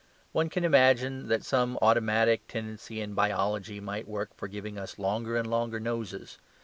[0.31, 5.37] One can imagine that some automatic tendency in biology might work for giving us longer
[5.37, 6.39] and longer noses.